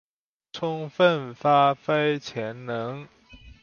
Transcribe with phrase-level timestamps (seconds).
[0.51, 3.07] 充分發揮潛能